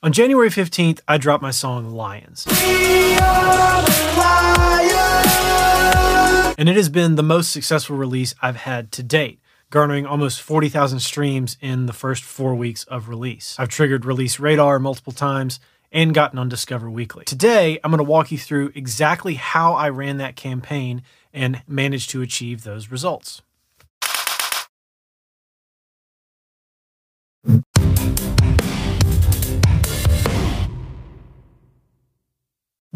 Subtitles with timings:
[0.00, 2.46] On January 15th, I dropped my song Lions.
[6.56, 9.40] And it has been the most successful release I've had to date,
[9.70, 13.56] garnering almost 40,000 streams in the first four weeks of release.
[13.58, 15.58] I've triggered release radar multiple times
[15.90, 17.24] and gotten on Discover Weekly.
[17.24, 21.02] Today, I'm going to walk you through exactly how I ran that campaign
[21.34, 23.42] and managed to achieve those results.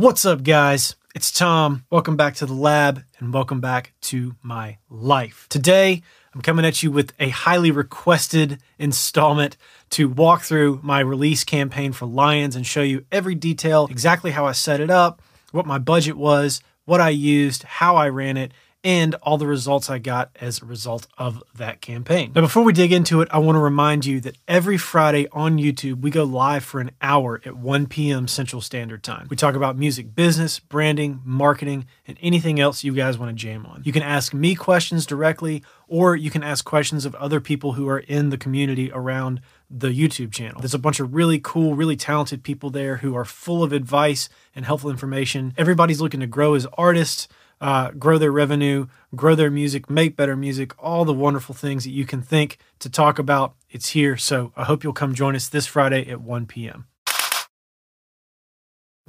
[0.02, 0.97] What's up, guys?
[1.15, 1.84] It's Tom.
[1.88, 5.47] Welcome back to the lab and welcome back to my life.
[5.48, 6.02] Today,
[6.34, 9.57] I'm coming at you with a highly requested installment
[9.91, 14.45] to walk through my release campaign for Lions and show you every detail, exactly how
[14.45, 18.51] I set it up, what my budget was, what I used, how I ran it,
[18.84, 22.32] and all the results I got as a result of that campaign.
[22.34, 25.59] Now, before we dig into it, I want to remind you that every Friday on
[25.59, 28.26] YouTube, we go live for an hour at 1 p.m.
[28.26, 29.28] Central Standard Time.
[29.30, 33.66] We talk about music business, branding, marketing, and anything else you guys want to jam
[33.66, 33.82] on.
[33.84, 37.88] You can ask me questions directly, or you can ask questions of other people who
[37.88, 40.60] are in the community around the YouTube channel.
[40.60, 44.29] There's a bunch of really cool, really talented people there who are full of advice
[44.57, 45.54] and helpful information.
[45.57, 47.29] Everybody's looking to grow as artists
[47.63, 51.93] uh, grow their revenue, grow their music, make better music, all the wonderful things that
[51.93, 53.54] you can think to talk about.
[53.71, 54.16] It's here.
[54.16, 56.87] So I hope you'll come join us this Friday at 1 p.m.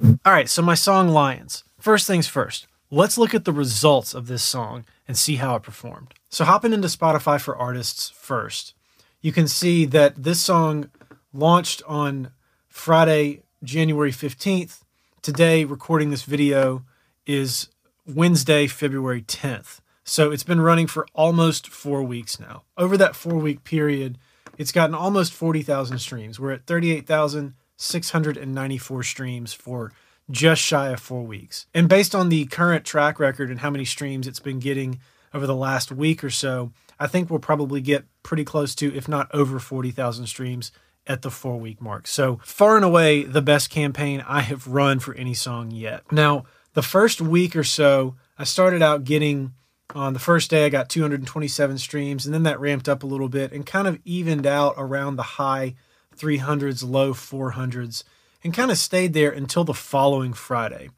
[0.00, 1.64] All right, so my song Lions.
[1.80, 5.62] First things first, let's look at the results of this song and see how it
[5.64, 6.14] performed.
[6.28, 8.74] So, hopping into Spotify for Artists first,
[9.20, 10.90] you can see that this song
[11.32, 12.30] launched on
[12.68, 14.80] Friday, January 15th.
[15.22, 16.84] Today, recording this video
[17.26, 17.68] is
[18.06, 19.80] Wednesday, February 10th.
[20.04, 22.64] So it's been running for almost four weeks now.
[22.76, 24.18] Over that four week period,
[24.58, 26.38] it's gotten almost 40,000 streams.
[26.38, 29.92] We're at 38,694 streams for
[30.30, 31.64] just shy of four weeks.
[31.74, 35.00] And based on the current track record and how many streams it's been getting
[35.32, 39.08] over the last week or so, I think we'll probably get pretty close to, if
[39.08, 40.70] not over 40,000 streams
[41.06, 42.06] at the four week mark.
[42.06, 46.10] So, far and away, the best campaign I have run for any song yet.
[46.12, 49.54] Now, the first week or so, I started out getting
[49.94, 53.28] on the first day, I got 227 streams, and then that ramped up a little
[53.28, 55.74] bit and kind of evened out around the high
[56.16, 58.02] 300s, low 400s,
[58.42, 60.90] and kind of stayed there until the following Friday.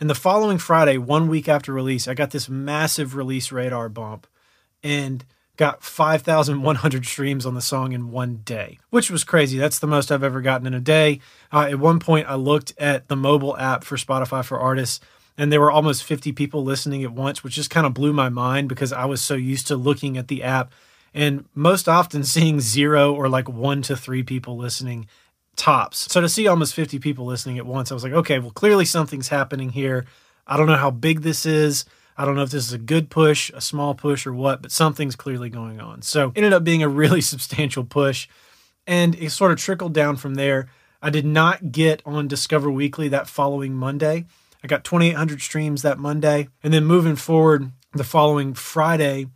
[0.00, 4.26] And the following Friday, one week after release, I got this massive release radar bump
[4.82, 5.24] and
[5.56, 9.56] got 5,100 streams on the song in one day, which was crazy.
[9.56, 11.20] That's the most I've ever gotten in a day.
[11.52, 15.00] Uh, at one point, I looked at the mobile app for Spotify for Artists
[15.36, 18.28] and there were almost 50 people listening at once, which just kind of blew my
[18.28, 20.72] mind because I was so used to looking at the app
[21.12, 25.06] and most often seeing zero or like one to three people listening
[25.56, 26.12] tops.
[26.12, 28.84] So to see almost 50 people listening at once, I was like, okay, well, clearly
[28.84, 30.06] something's happening here.
[30.46, 31.84] I don't know how big this is.
[32.16, 34.70] I don't know if this is a good push, a small push, or what, but
[34.70, 36.02] something's clearly going on.
[36.02, 38.28] So ended up being a really substantial push.
[38.86, 40.68] And it sort of trickled down from there.
[41.02, 44.26] I did not get on Discover Weekly that following Monday.
[44.64, 46.48] I got 2,800 streams that Monday.
[46.62, 49.26] And then moving forward, the following Friday,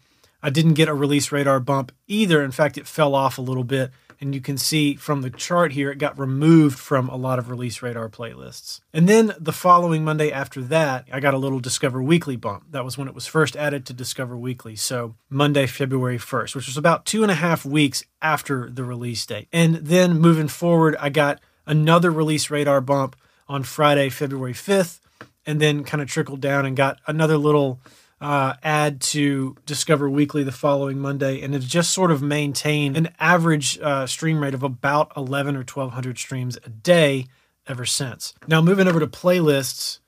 [0.43, 2.43] I didn't get a release radar bump either.
[2.43, 3.91] In fact, it fell off a little bit.
[4.21, 7.51] And you can see from the chart here, it got removed from a lot of
[7.51, 8.81] release radar playlists.
[8.93, 12.65] And then the following Monday after that, I got a little Discover Weekly bump.
[12.71, 14.77] That was when it was first added to Discover Weekly.
[14.77, 19.25] So Monday, February 1st, which was about two and a half weeks after the release
[19.27, 19.47] date.
[19.53, 23.15] And then moving forward, I got another release radar bump
[23.47, 25.01] on Friday, February 5th
[25.49, 27.81] and then kind of trickled down and got another little
[28.21, 33.79] uh, to Discover Weekly the following Monday, and it's just sort of maintained an average
[33.79, 37.29] uh, stream rate of about 11 or 1200 streams a day
[37.67, 38.35] ever since.
[38.47, 40.01] Now, moving over to playlists,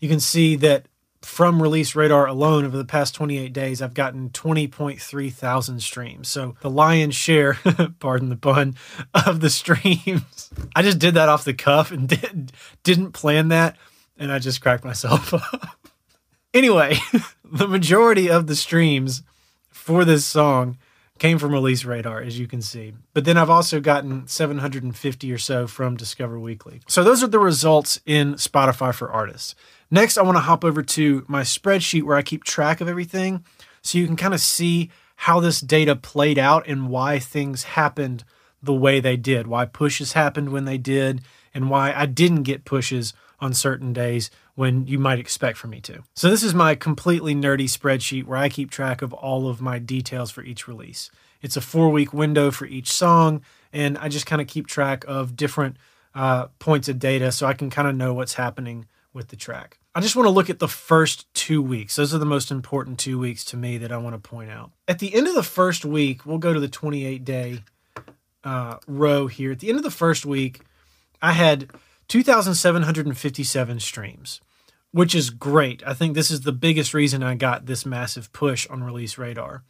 [0.00, 0.86] you can see that
[1.22, 6.28] from Release Radar alone over the past 28 days, I've gotten 20.3 thousand streams.
[6.28, 7.54] So the lion's share,
[8.00, 8.76] pardon the pun,
[9.14, 10.50] of the streams.
[10.76, 13.78] I just did that off the cuff and did, didn't plan that
[14.18, 15.78] and I just cracked myself up.
[16.52, 16.96] anyway,
[17.44, 19.22] the majority of the streams
[19.70, 20.78] for this song
[21.18, 22.92] came from Release Radar, as you can see.
[23.12, 26.80] But then I've also gotten 750 or so from Discover Weekly.
[26.88, 29.54] So those are the results in Spotify for Artists.
[29.90, 33.44] Next, I want to hop over to my spreadsheet where I keep track of everything
[33.80, 38.24] so you can kind of see how this data played out and why things happened
[38.62, 41.20] the way they did, why pushes happened when they did,
[41.52, 45.80] and why I didn't get pushes on certain days when you might expect for me
[45.82, 46.02] to.
[46.14, 49.78] So, this is my completely nerdy spreadsheet where I keep track of all of my
[49.78, 51.10] details for each release.
[51.42, 53.42] It's a four week window for each song,
[53.72, 55.76] and I just kind of keep track of different
[56.14, 59.78] uh, points of data so I can kind of know what's happening with the track.
[59.94, 61.96] I just want to look at the first two weeks.
[61.96, 64.72] Those are the most important two weeks to me that I want to point out.
[64.88, 67.62] At the end of the first week, we'll go to the 28 day
[68.42, 69.52] uh, row here.
[69.52, 70.62] At the end of the first week,
[71.22, 71.70] I had
[72.08, 74.40] 2,757 streams,
[74.92, 75.82] which is great.
[75.86, 79.62] I think this is the biggest reason I got this massive push on Release Radar.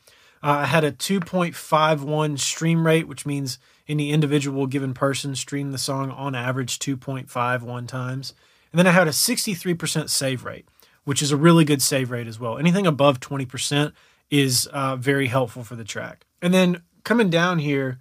[0.43, 3.59] Uh, I had a 2.51 stream rate, which means
[3.89, 8.35] any individual given person streamed the song on average 2.51 times.
[8.71, 10.69] And then I had a 63% save rate,
[11.05, 12.59] which is a really good save rate as well.
[12.59, 13.93] Anything above 20%
[14.31, 16.27] is uh, very helpful for the track.
[16.43, 18.01] And then coming down here,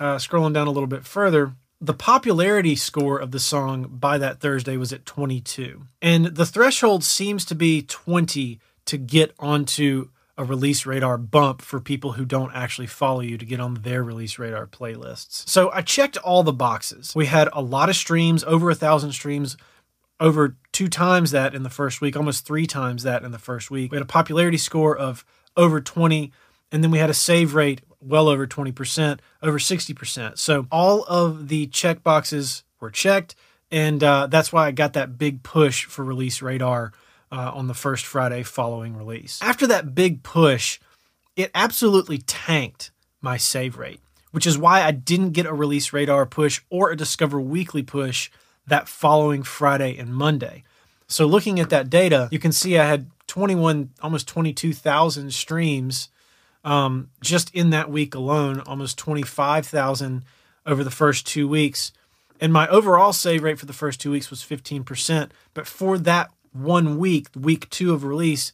[0.00, 4.40] uh, scrolling down a little bit further, the popularity score of the song by that
[4.40, 5.82] Thursday was at 22.
[6.00, 11.80] And the threshold seems to be 20 to get onto a release radar bump for
[11.80, 15.48] people who don't actually follow you to get on their release radar playlists.
[15.48, 17.14] So I checked all the boxes.
[17.14, 19.56] We had a lot of streams, over a thousand streams,
[20.18, 23.70] over two times that in the first week, almost three times that in the first
[23.70, 23.92] week.
[23.92, 25.24] We had a popularity score of
[25.56, 26.32] over 20,
[26.74, 30.38] and then we had a save rate well over 20%, over 60%.
[30.38, 33.36] So all of the check boxes were checked,
[33.70, 36.92] and uh, that's why I got that big push for Release Radar
[37.30, 39.38] uh, on the first Friday following release.
[39.40, 40.80] After that big push,
[41.36, 44.00] it absolutely tanked my save rate,
[44.32, 48.32] which is why I didn't get a Release Radar push or a Discover Weekly push
[48.66, 50.64] that following Friday and Monday.
[51.06, 56.08] So looking at that data, you can see I had 21, almost 22,000 streams
[56.64, 60.24] um, just in that week alone, almost 25,000
[60.66, 61.92] over the first two weeks.
[62.40, 65.30] And my overall save rate for the first two weeks was 15%.
[65.52, 68.52] But for that one week, week two of release,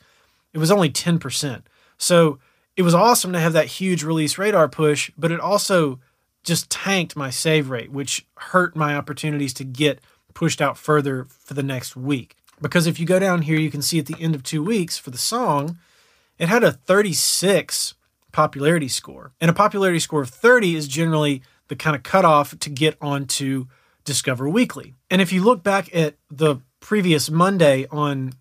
[0.52, 1.62] it was only 10%.
[1.96, 2.38] So
[2.76, 6.00] it was awesome to have that huge release radar push, but it also
[6.42, 10.00] just tanked my save rate, which hurt my opportunities to get
[10.34, 12.36] pushed out further for the next week.
[12.60, 14.98] Because if you go down here, you can see at the end of two weeks
[14.98, 15.78] for the song,
[16.38, 17.94] it had a 36
[18.32, 19.32] popularity score.
[19.40, 23.66] And a popularity score of 30 is generally the kind of cutoff to get onto
[24.04, 24.94] Discover Weekly.
[25.10, 28.32] And if you look back at the previous Monday on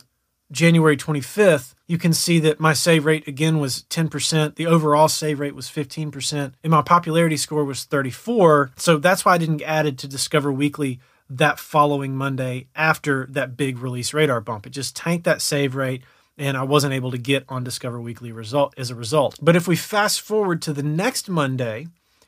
[0.51, 4.55] January 25th, you can see that my save rate again was 10%.
[4.55, 8.71] The overall save rate was 15%, and my popularity score was 34.
[8.77, 10.99] So that's why I didn't add it to Discover Weekly
[11.29, 14.65] that following Monday after that big release radar bump.
[14.65, 16.01] It just tanked that save rate
[16.39, 19.37] and I wasn't able to get on Discover Weekly result as a result.
[19.41, 21.87] But if we fast forward to the next Monday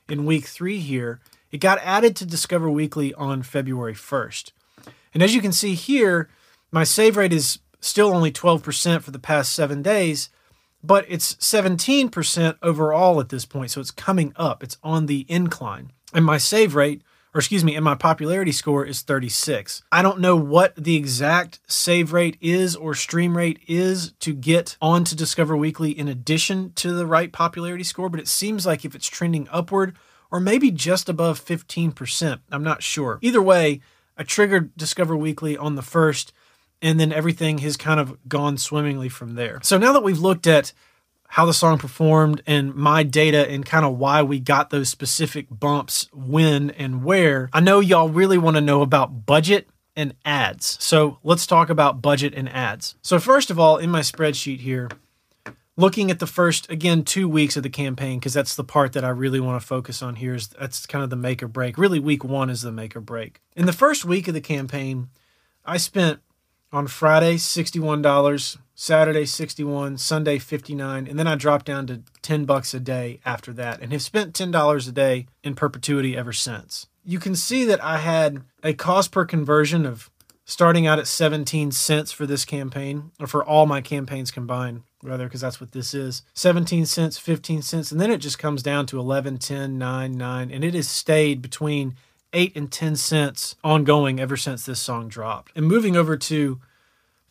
[0.09, 4.51] in week 3 here, it got added to Discover Weekly on February 1st.
[5.13, 6.29] And as you can see here,
[6.71, 10.29] my save rate is still only 12% for the past 7 days,
[10.83, 14.61] but it's 17% overall at this point, so it's coming up.
[14.61, 15.91] It's on the incline.
[16.13, 17.01] And my save rate
[17.33, 19.83] or excuse me, and my popularity score is 36.
[19.91, 24.77] I don't know what the exact save rate is or stream rate is to get
[24.81, 28.95] onto Discover Weekly in addition to the right popularity score, but it seems like if
[28.95, 29.95] it's trending upward
[30.29, 33.19] or maybe just above 15%, I'm not sure.
[33.21, 33.81] Either way,
[34.17, 36.33] I triggered Discover Weekly on the first,
[36.81, 39.59] and then everything has kind of gone swimmingly from there.
[39.63, 40.73] So now that we've looked at
[41.31, 45.47] how the song performed and my data and kind of why we got those specific
[45.49, 47.49] bumps when and where.
[47.53, 50.77] I know y'all really want to know about budget and ads.
[50.83, 52.95] So let's talk about budget and ads.
[53.01, 54.89] So, first of all, in my spreadsheet here,
[55.77, 59.05] looking at the first, again, two weeks of the campaign, because that's the part that
[59.05, 61.77] I really want to focus on here, is that's kind of the make or break.
[61.77, 63.39] Really, week one is the make or break.
[63.55, 65.07] In the first week of the campaign,
[65.63, 66.19] I spent
[66.71, 72.73] on Friday, $61, Saturday 61, Sunday 59, and then I dropped down to 10 bucks
[72.73, 76.87] a day after that and have spent $10 a day in perpetuity ever since.
[77.03, 80.09] You can see that I had a cost per conversion of
[80.45, 85.25] starting out at 17 cents for this campaign or for all my campaigns combined rather
[85.25, 88.85] because that's what this is 17 cents 15 cents and then it just comes down
[88.85, 91.95] to 11 10 9 9 and it has stayed between
[92.33, 95.51] 8 and 10 cents ongoing ever since this song dropped.
[95.55, 96.59] And moving over to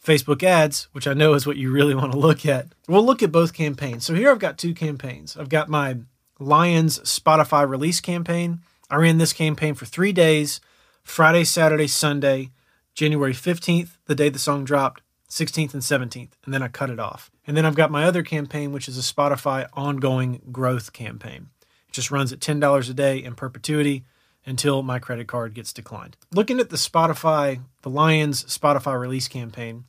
[0.04, 3.22] Facebook ads, which I know is what you really want to look at, we'll look
[3.22, 4.04] at both campaigns.
[4.04, 5.36] So here I've got two campaigns.
[5.36, 5.98] I've got my
[6.38, 8.60] Lions Spotify release campaign.
[8.88, 10.60] I ran this campaign for three days
[11.02, 12.50] Friday, Saturday, Sunday,
[12.94, 16.98] January 15th, the day the song dropped, 16th and 17th, and then I cut it
[16.98, 17.30] off.
[17.46, 21.48] And then I've got my other campaign, which is a Spotify ongoing growth campaign.
[21.88, 24.04] It just runs at $10 a day in perpetuity
[24.46, 26.16] until my credit card gets declined.
[26.32, 29.84] Looking at the Spotify, the Lions Spotify release campaign,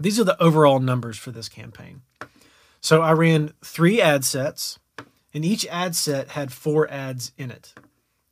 [0.00, 2.02] these are the overall numbers for this campaign.
[2.80, 4.78] So I ran three ad sets,
[5.32, 7.74] and each ad set had four ads in it.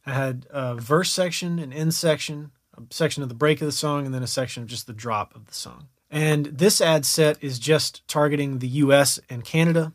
[0.07, 3.73] I had a verse section, an end section, a section of the break of the
[3.73, 5.89] song, and then a section of just the drop of the song.
[6.11, 9.93] And this ad set is just targeting the US and Canada.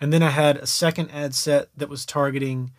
[0.00, 2.72] And then I had a second ad set that was targeting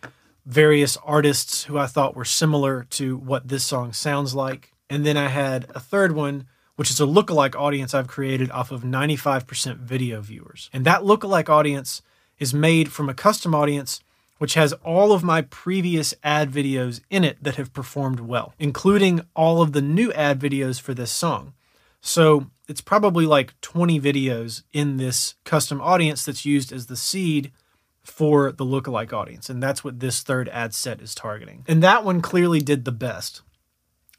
[0.46, 4.72] various artists who I thought were similar to what this song sounds like.
[4.88, 8.70] And then I had a third one, which is a lookalike audience I've created off
[8.70, 10.70] of 95% video viewers.
[10.72, 12.02] And that lookalike audience
[12.38, 14.00] is made from a custom audience
[14.40, 19.20] which has all of my previous ad videos in it that have performed well, including
[19.36, 21.52] all of the new ad videos for this song.
[22.00, 27.52] So it's probably like 20 videos in this custom audience that's used as the seed
[28.02, 29.50] for the lookalike audience.
[29.50, 31.64] And that's what this third ad set is targeting.
[31.68, 33.42] And that one clearly did the best.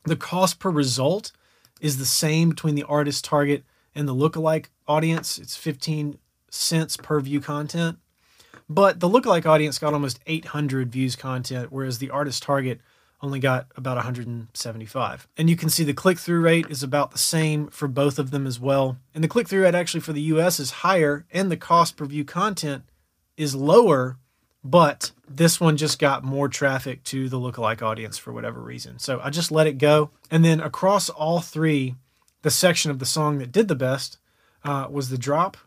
[0.06, 1.32] The cost per result
[1.80, 5.38] is the same between the artist target and the lookalike audience.
[5.38, 6.18] It's 15
[6.50, 7.98] cents per view content.
[8.70, 12.80] But the lookalike audience got almost 800 views content, whereas the artist target
[13.22, 15.28] only got about 175.
[15.38, 18.32] And you can see the click through rate is about the same for both of
[18.32, 18.98] them as well.
[19.14, 22.06] And the click through rate actually for the US is higher, and the cost per
[22.06, 22.84] view content
[23.42, 24.18] is lower,
[24.64, 29.00] but this one just got more traffic to the lookalike audience for whatever reason.
[29.00, 30.12] So I just let it go.
[30.30, 31.96] And then across all three,
[32.44, 34.20] the section of the song that did the best
[34.64, 35.58] uh, was the drop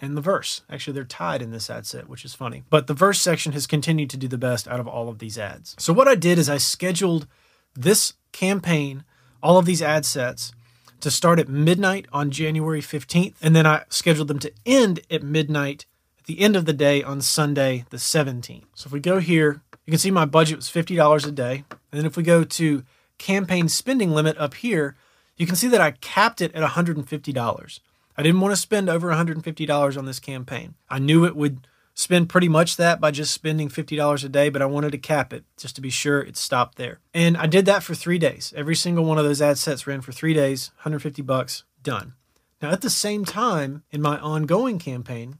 [0.00, 0.62] and the verse.
[0.70, 2.62] Actually, they're tied in this ad set, which is funny.
[2.70, 5.38] But the verse section has continued to do the best out of all of these
[5.38, 5.74] ads.
[5.78, 7.26] So what I did is I scheduled
[7.74, 9.04] this campaign,
[9.42, 10.52] all of these ad sets,
[11.00, 13.34] to start at midnight on January 15th.
[13.42, 15.86] And then I scheduled them to end at midnight
[16.24, 18.64] at the end of the day on Sunday, the 17th.
[18.74, 21.64] So if we go here, you can see my budget was $50 a day.
[21.70, 22.82] And then if we go to
[23.18, 24.96] campaign spending limit up here,
[25.36, 27.80] you can see that I capped it at $150.
[28.16, 30.76] I didn't want to spend over $150 on this campaign.
[30.88, 34.62] I knew it would spend pretty much that by just spending $50 a day, but
[34.62, 37.00] I wanted to cap it just to be sure it stopped there.
[37.12, 38.54] And I did that for three days.
[38.56, 42.14] Every single one of those ad sets ran for three days, 150 bucks, done.
[42.62, 45.38] Now, at the same time, in my ongoing campaign,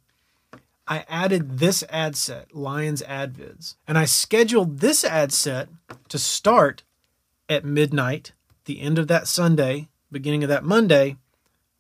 [0.86, 5.68] I added this ad set, Lions AdVids, and I scheduled this ad set
[6.08, 6.82] to start
[7.48, 8.32] at midnight,
[8.66, 11.16] the end of that Sunday, beginning of that Monday,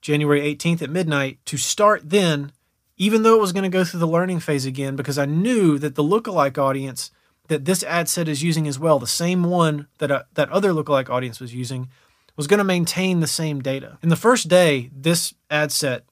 [0.00, 2.52] January 18th at midnight, to start then,
[2.96, 5.78] even though it was going to go through the learning phase again, because I knew
[5.78, 7.10] that the lookalike audience
[7.48, 10.72] that this ad set is using as well, the same one that uh, that other
[10.72, 11.88] lookalike audience was using,
[12.36, 13.98] was going to maintain the same data.
[14.02, 16.04] In the first day, this ad set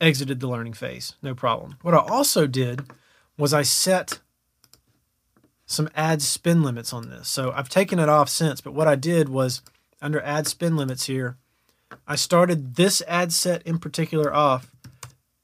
[0.00, 1.76] exited the learning phase, no problem.
[1.82, 2.82] What I also did
[3.36, 4.20] was I set
[5.66, 7.28] some ad spend limits on this.
[7.28, 9.62] So I've taken it off since, but what I did was
[10.00, 11.36] under ad spend limits here,
[12.06, 14.70] I started this ad set in particular off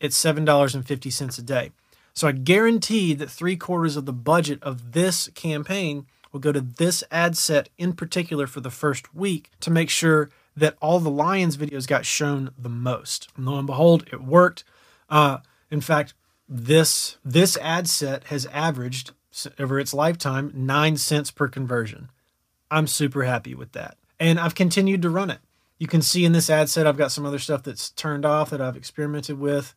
[0.01, 1.71] at $7.50 a day.
[2.15, 6.61] So I guaranteed that three quarters of the budget of this campaign will go to
[6.61, 11.11] this ad set in particular for the first week to make sure that all the
[11.11, 13.29] Lions videos got shown the most.
[13.37, 14.65] And lo and behold, it worked.
[15.09, 15.39] Uh,
[15.71, 16.15] in fact,
[16.49, 19.13] this this ad set has averaged
[19.59, 22.11] over its lifetime nine cents per conversion.
[22.71, 25.41] I'm super happy with that, and I've continued to run it.
[25.79, 28.51] You can see in this ad set, I've got some other stuff that's turned off
[28.51, 29.75] that I've experimented with.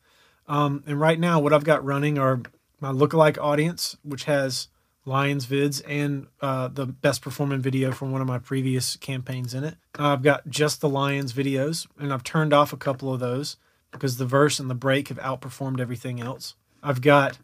[0.47, 2.41] Um, and right now, what I've got running are
[2.79, 4.67] my lookalike audience, which has
[5.07, 9.63] Lions vids and uh, the best performing video from one of my previous campaigns in
[9.63, 9.75] it.
[9.97, 13.55] I've got just the Lions videos, and I've turned off a couple of those
[13.91, 16.55] because the verse and the break have outperformed everything else.
[16.83, 17.39] I've got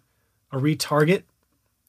[0.51, 1.23] a retarget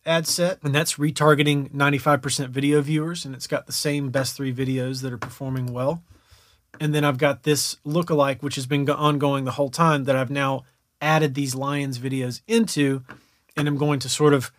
[0.06, 4.54] ad set, and that's retargeting 95% video viewers, and it's got the same best three
[4.54, 6.04] videos that are performing well.
[6.78, 10.30] And then I've got this lookalike, which has been ongoing the whole time that I've
[10.30, 10.64] now
[11.02, 13.02] added these Lions videos into,
[13.56, 14.52] and I'm going to sort of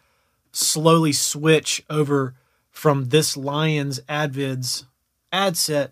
[0.56, 2.34] slowly switch over
[2.72, 4.86] from this Lions AdVids
[5.32, 5.92] ad set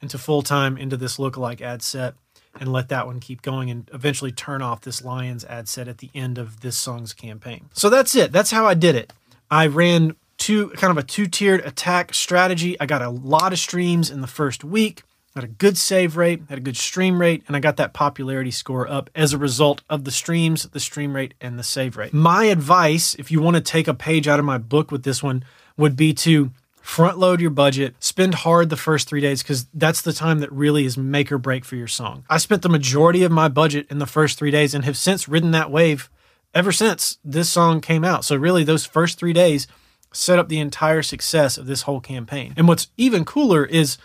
[0.00, 2.14] into full time into this lookalike ad set
[2.60, 5.98] and let that one keep going and eventually turn off this Lions ad set at
[5.98, 7.68] the end of this song's campaign.
[7.72, 8.30] So that's it.
[8.30, 9.12] That's how I did it.
[9.50, 12.78] I ran two kind of a two-tiered attack strategy.
[12.78, 15.02] I got a lot of streams in the first week
[15.34, 18.52] had a good save rate, had a good stream rate, and I got that popularity
[18.52, 22.12] score up as a result of the streams, the stream rate, and the save rate.
[22.12, 25.22] My advice, if you want to take a page out of my book with this
[25.22, 25.44] one,
[25.76, 30.02] would be to front load your budget, spend hard the first three days because that's
[30.02, 32.24] the time that really is make or break for your song.
[32.30, 35.26] I spent the majority of my budget in the first three days and have since
[35.26, 36.10] ridden that wave
[36.54, 38.24] ever since this song came out.
[38.24, 39.66] So, really, those first three days
[40.12, 42.54] set up the entire success of this whole campaign.
[42.56, 43.98] And what's even cooler is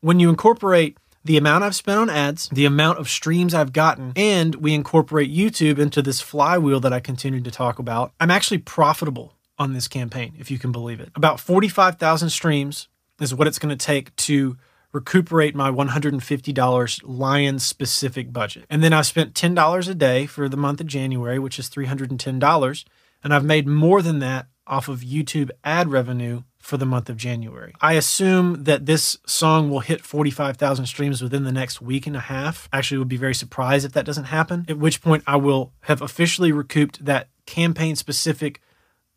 [0.00, 4.12] when you incorporate the amount I've spent on ads, the amount of streams I've gotten,
[4.16, 8.58] and we incorporate YouTube into this flywheel that I continue to talk about, I'm actually
[8.58, 11.10] profitable on this campaign, if you can believe it.
[11.16, 12.88] About 45,000 streams
[13.20, 14.56] is what it's going to take to
[14.92, 18.64] recuperate my $150 lion specific budget.
[18.70, 22.84] And then I spent $10 a day for the month of January, which is $310.
[23.22, 27.16] And I've made more than that off of YouTube ad revenue for the month of
[27.16, 27.72] January.
[27.80, 32.20] I assume that this song will hit 45,000 streams within the next week and a
[32.20, 32.68] half.
[32.70, 36.02] Actually, would be very surprised if that doesn't happen, at which point I will have
[36.02, 38.60] officially recouped that campaign specific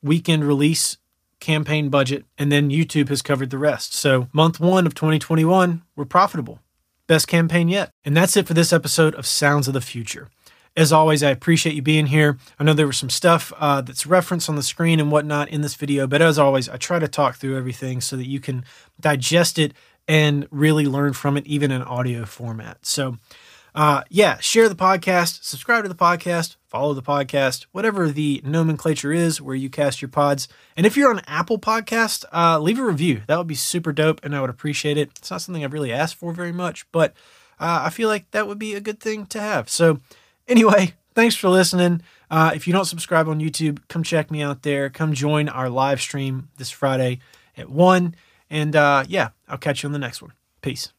[0.01, 0.97] weekend release
[1.41, 3.93] campaign budget, and then YouTube has covered the rest.
[3.93, 6.59] So, month one of 2021, we're profitable.
[7.05, 7.91] Best campaign yet.
[8.05, 10.29] And that's it for this episode of Sounds of the Future.
[10.77, 12.37] As always, I appreciate you being here.
[12.57, 15.61] I know there was some stuff uh, that's referenced on the screen and whatnot in
[15.61, 18.63] this video, but as always, I try to talk through everything so that you can
[18.97, 19.73] digest it
[20.07, 22.85] and really learn from it, even in audio format.
[22.85, 23.17] So,
[23.75, 29.11] uh, yeah, share the podcast, subscribe to the podcast, follow the podcast, whatever the nomenclature
[29.11, 30.47] is where you cast your pods.
[30.77, 33.23] And if you're on Apple Podcast, uh, leave a review.
[33.27, 35.09] That would be super dope, and I would appreciate it.
[35.17, 37.13] It's not something I've really asked for very much, but
[37.59, 39.69] uh, I feel like that would be a good thing to have.
[39.69, 39.99] So,
[40.51, 42.01] Anyway, thanks for listening.
[42.29, 44.89] Uh, if you don't subscribe on YouTube, come check me out there.
[44.89, 47.19] Come join our live stream this Friday
[47.55, 48.13] at 1.
[48.49, 50.33] And uh, yeah, I'll catch you on the next one.
[50.61, 50.91] Peace.